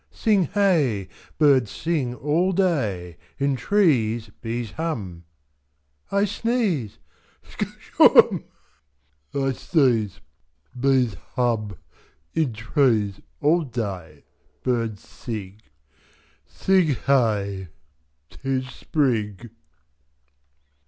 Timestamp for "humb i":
7.99-9.53